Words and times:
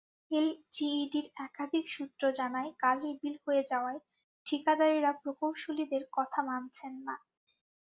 এলজিইডির 0.31 1.27
একাধিক 1.39 1.85
সূত্র 1.87 2.23
জানায়, 2.39 2.71
কাজের 2.79 3.15
বিল 3.21 3.35
হয়ে 3.45 3.63
যাওয়ায় 3.71 3.99
ঠিকাদারেরা 4.45 5.11
প্রকৌশলীদের 5.21 6.03
কথা 6.13 6.39
মানছেন 6.49 6.93
না। 7.07 7.15